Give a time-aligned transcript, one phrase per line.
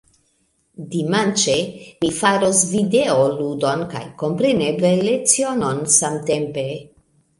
[0.93, 1.57] Dimanĉe,
[2.05, 6.65] mi faros videoludon kaj kompreneble lecionon samtempe.